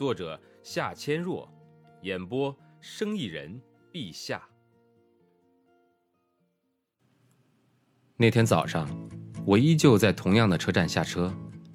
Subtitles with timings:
[0.00, 1.46] 作者夏千若，
[2.00, 3.60] 演播生意人
[3.92, 4.40] 陛下。
[8.16, 8.88] 那天早上，
[9.44, 11.30] 我依旧在同样的车站下车，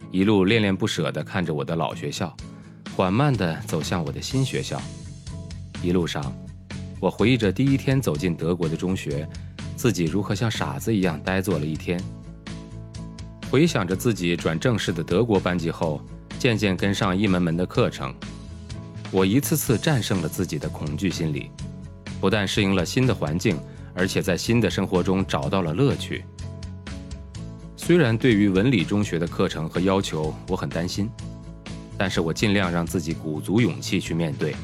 [0.10, 2.36] 一路恋恋不舍地看着我的老学校，
[2.96, 4.82] 缓慢地走向我的新学校。
[5.84, 6.36] 一路上，
[7.00, 9.30] 我回忆着第一天走进德国的中学，
[9.76, 12.02] 自己如何像傻子一样呆坐了一天。
[13.52, 16.02] 回想着自己转正式的德国班级后。
[16.38, 18.14] 渐渐跟上一门门的课程，
[19.12, 21.50] 我一次次战胜了自己的恐惧心理，
[22.20, 23.58] 不但适应了新的环境，
[23.94, 26.26] 而且在新的生活中找到了乐趣。
[27.78, 31.10] 虽然对于文理中学的课程和要求我很担心，
[31.98, 34.56] 但是我尽量让自己鼓足勇气去面对。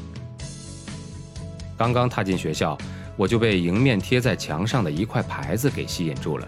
[1.78, 2.76] 刚刚踏进学校，
[3.16, 6.46] 我就被迎面贴在墙上的一块牌子给吸引住了，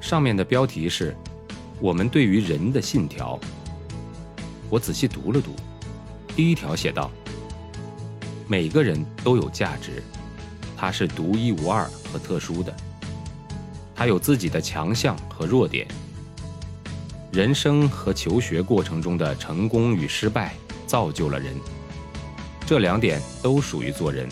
[0.00, 1.14] 上面的标题是
[1.80, 3.38] “我们对于人的信条”。
[4.68, 5.54] 我仔细读了读，
[6.36, 7.10] 第一条写道
[8.48, 10.02] ：“每个人都有价值，
[10.76, 12.74] 他是独一无二和特殊的，
[13.94, 15.86] 他有自己的强项和弱点。
[17.30, 20.54] 人生和求学过程中的成功与失败
[20.86, 21.54] 造就了人，
[22.66, 24.28] 这两点都属于做人。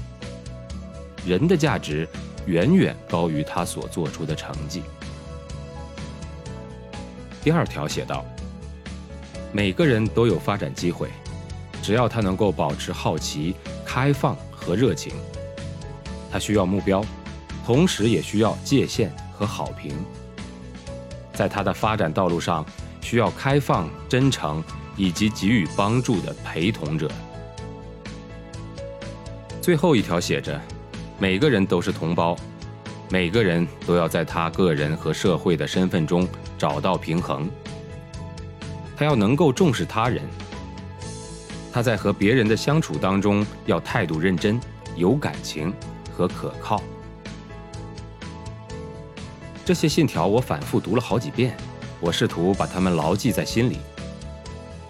[1.26, 2.08] 人的价值
[2.46, 4.82] 远远高于他所做出的成绩。”
[7.42, 8.24] 第二条写道。
[9.50, 11.08] 每个人都有发展机会，
[11.89, 15.11] 只要他能够保持好奇、开放和热情。
[16.31, 17.03] 他需要目标，
[17.64, 19.97] 同时也需要界限和好评。
[21.32, 22.62] 在他的发展道路上，
[23.00, 24.62] 需要开放、真诚
[24.98, 27.10] 以及给予帮助的陪同者。
[29.62, 30.60] 最后一条写着：
[31.19, 32.37] 每个人都是同胞，
[33.09, 36.28] 每个人都要在他个人和社会的身份中
[36.59, 37.50] 找到平衡。
[38.94, 40.22] 他要能够重视他人，
[41.72, 44.60] 他在和别人的相处当中要态度认真、
[44.96, 45.72] 有感情
[46.12, 46.82] 和可靠。
[49.64, 51.56] 这些信条我反复读了好几遍，
[52.00, 53.78] 我试图把它们牢记在心里。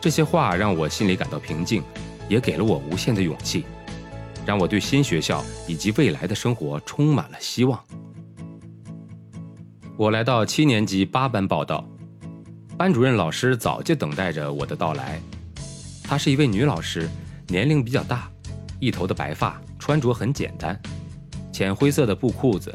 [0.00, 1.82] 这些话让我心里感到平静，
[2.28, 3.66] 也给了我无限的勇气，
[4.46, 7.78] 让我对新学校以及未来的生活充满了希望。
[9.96, 11.84] 我来到七年级八班报道。
[12.76, 15.20] 班主任老师早就等待着我的到来。
[16.08, 17.06] 她是一位女老师，
[17.48, 18.30] 年龄比较大，
[18.80, 20.80] 一头的白发，穿着很简单，
[21.52, 22.74] 浅灰色的布裤子，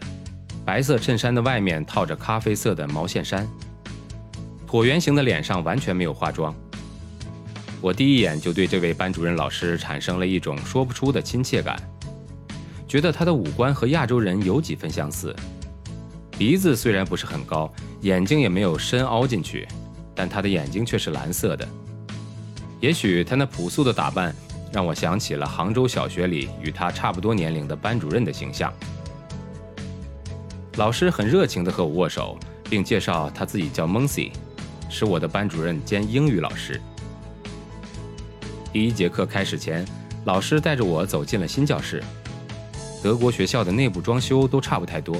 [0.63, 3.49] 白色衬衫的外面套着咖啡色的毛线衫，
[4.67, 6.53] 椭圆形的脸上完全没有化妆。
[7.81, 11.75] 我第一眼就对这位班主任老师产生了一种说不出的亲切感，
[12.87, 15.35] 觉得她的五官和亚洲人有几分相似，
[16.37, 19.67] 鼻子虽然不是很高，眼睛也没有深凹进去。
[20.13, 21.67] 但她的眼睛却是蓝色的。
[22.83, 24.35] 也许他那朴素的打扮
[24.69, 28.73] 让我想起了杭州小学里与他差不多年龄的班主任的形象。
[30.75, 32.37] 老师很热情地和我握手，
[32.69, 34.33] 并介绍他自己叫蒙西，
[34.89, 36.81] 是我的班主任兼英语老师。
[38.73, 39.87] 第一节课开始前，
[40.25, 42.03] 老师带着我走进了新教室。
[43.01, 45.15] 德国学校的内部装修都差不太多。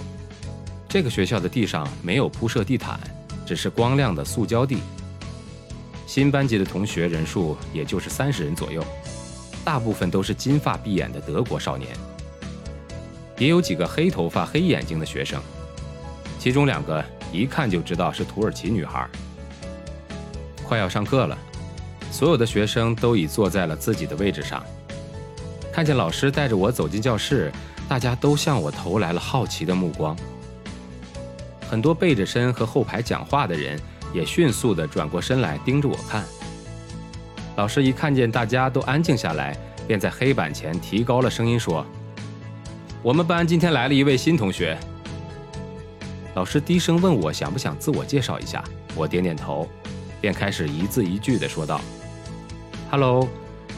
[0.90, 3.00] 这个学校的地上没有铺设地毯。
[3.45, 4.80] 只是光亮的塑胶地。
[6.13, 8.85] 新班级的同学人数也就是三十人左右，
[9.66, 11.90] 大部分都是金发碧眼的德国少年，
[13.40, 15.41] 也有几个黑头发黑眼睛的学生，
[16.38, 19.09] 其中两个一看就知道是土耳其女孩。
[20.63, 21.35] 快要上课了，
[22.12, 24.63] 所有的学生都已坐在了自己的位置上。
[25.71, 27.51] 看见老师带着我走进教室，
[27.89, 30.15] 大家都向我投来了好奇的目光。
[31.68, 33.80] 很多背着身和后排讲话的人
[34.13, 36.24] 也迅速地转过身来盯着我看。
[37.56, 39.57] 老师一看见大家都安静下来，
[39.88, 41.86] 便在黑板前提高了声音说
[43.04, 44.77] ：“我们班今天来了一位新同学。”
[46.36, 48.63] 老师低声问我想不想自我介绍一下，
[48.95, 49.68] 我点点头，
[50.21, 51.80] 便开始一字一句地说道
[52.89, 53.27] ：“Hello，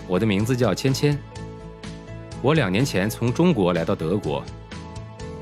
[0.07, 1.17] 我的名字叫芊芊。
[2.41, 4.43] 我两年前从中国来到德国。”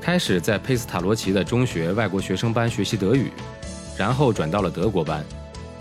[0.00, 3.30] 开始在佩斯塔罗奇的中学外国学生班学习德语，
[3.96, 5.24] 然后转到了德国班，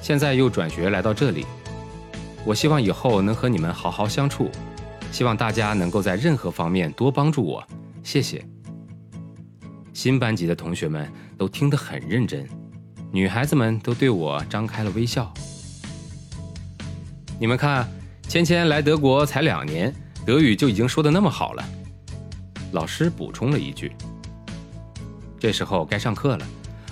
[0.02, 1.46] 现在又转学来到这里。
[2.46, 4.50] 我希望以后能和你们好好相处，
[5.12, 7.64] 希望大家能够在任何方面多帮助我，
[8.04, 8.46] 谢谢。
[9.94, 12.48] 新班级的同学们都听得很认真，
[13.12, 15.34] 女孩子们都对我张开了微笑。
[17.40, 17.88] 你们看，
[18.28, 19.94] 芊芊来德国才两年，
[20.26, 21.64] 德语就已经说的那么好了。
[22.72, 23.92] 老师补充了一句。
[25.40, 26.46] 这时候该上课了，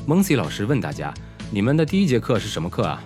[0.07, 1.13] 蒙西老师问大家
[1.51, 3.03] ：“你们的第一节课是什么课啊？”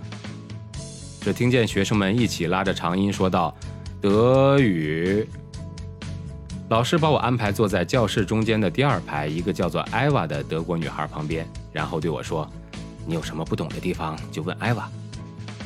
[1.19, 3.53] 只听见学生们一起拉着长音说道
[3.99, 5.27] ：“德语。”
[6.69, 12.49] 老师把我安排坐在教室中间的第二排一个叫做艾娃的德国女孩旁边，然后对我说
[13.05, 14.89] ：“你有什么不懂的地方就问艾娃。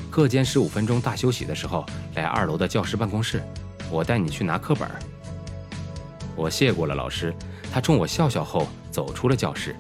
[0.10, 1.86] 课间十五分钟大休息的时候，
[2.16, 3.42] 来二楼的教师办公室，
[3.92, 4.90] 我带你去拿课本。”
[6.36, 7.34] 我谢过了老师，
[7.72, 9.76] 他冲我笑笑后走出了教室。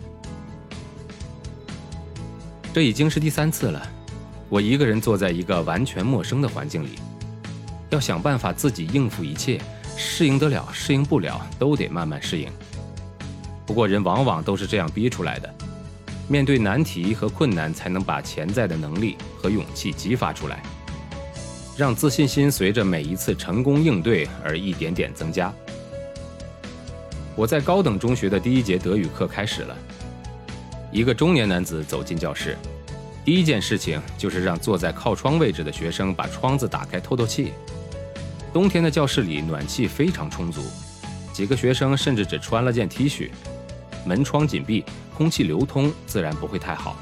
[2.72, 3.82] 这已经是第三次了，
[4.48, 7.00] 我一个人坐在一个完全陌生的环境里，
[7.90, 9.60] 要想办法自己应付一切。
[10.02, 12.48] 适应得了，适应不了，都得慢慢适应。
[13.66, 15.54] 不过人往往都是这样逼出来的，
[16.30, 20.64] 面对难题和困难，才能把潜在的能力和勇气激发出来，
[21.76, 25.54] 让自信心随着每一次成功应对而一点点增加。
[27.36, 29.78] 我在高等中学的第一节德语课开始了，
[30.92, 32.58] 一个中年男子走进教室，
[33.24, 37.54] 第一件事情就是让坐在靠窗位置的学生把窗子打开透透气。
[38.52, 40.64] 冬天的教室里暖气非常充足，
[41.32, 43.30] 几个学生甚至只穿了件 T 恤。
[44.04, 44.84] 门窗紧闭，
[45.16, 46.96] 空气流通，自然不会太好。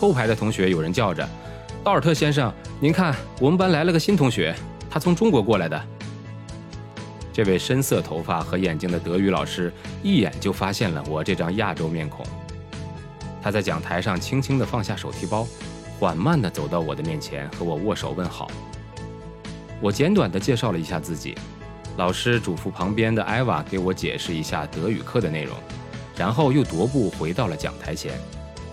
[0.00, 1.28] 后排的同学有人叫着
[1.84, 4.52] ：“道尔特先生，您看，我们班来了个新同学，
[4.90, 5.80] 他从中国过来的。”
[7.32, 12.26] 这位深色头发和眼睛的德语老师一眼就发现了我这张亚洲面孔。
[13.40, 15.46] 他在讲台上轻轻地放下手提包，
[15.98, 18.50] 缓慢地走到我的面前，和我握手问好。
[19.80, 21.34] 我简短地介绍了一下自己，
[21.96, 25.56] 老师嘱咐旁边的艾娃给我解释一下德语课的内容，
[26.16, 28.12] 然后又踱步回到了讲台前，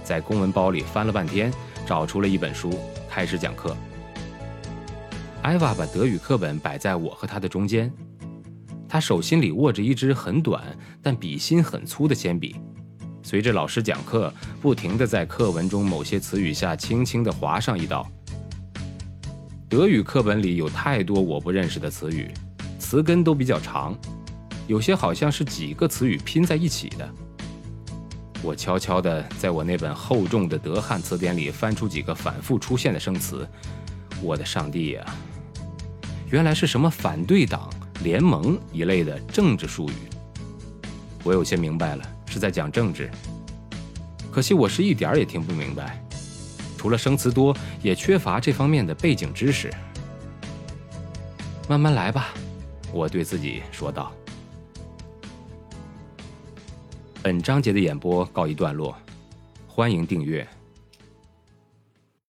[0.04, 1.52] 在公文包里翻了半天，
[1.88, 2.78] 找出了一本书，
[3.10, 3.76] 开始讲课。
[5.42, 7.92] 艾娃把德语课本摆在我和他的中间，
[8.90, 12.56] 他手心里握着一支很短但笔芯很粗的铅笔，
[13.22, 18.10] 随着老师讲课，不停地在课文中某些词语下轻轻地划上一道。
[19.70, 22.32] 德语课本里有太多我不认识的词语，
[22.80, 23.96] 词根都比较长，
[24.66, 27.08] 有些好像是几个词语拼在一起的。
[28.42, 33.48] 我悄悄地在我那本厚重的德汉词典里翻出几个反复出现的生词。
[34.24, 35.06] 我的上帝呀，
[36.32, 37.70] 原来是什么反对党、
[38.04, 39.94] 联盟一类的政治术语。
[41.24, 43.10] 我有些明白了，是在讲政治。
[44.32, 46.02] 可惜我是一点儿也听不明白。
[46.78, 49.70] 除了生词多，也缺乏这方面的背景知识。
[51.68, 52.30] 慢慢来吧，
[52.94, 54.12] 我对自己说道。
[57.22, 58.96] 本章节的演播告一段落，
[59.68, 60.48] 欢迎订阅。